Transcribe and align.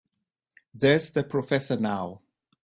There's 0.73 1.11
the 1.11 1.23
professor 1.23 1.77
now. 1.77 2.21